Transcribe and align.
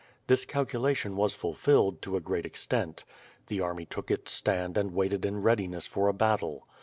This 0.25 0.45
calculation 0.45 1.15
was 1.15 1.35
fulfilled, 1.35 2.01
to 2.01 2.17
a 2.17 2.21
great 2.21 2.43
ex 2.43 2.65
tent. 2.65 3.05
The 3.49 3.61
army 3.61 3.85
took 3.85 4.09
its 4.09 4.31
stand 4.31 4.75
and 4.75 4.95
waited 4.95 5.25
in 5.25 5.43
readiness 5.43 5.85
for 5.85 6.07
a 6.07 6.11
battle. 6.13 6.67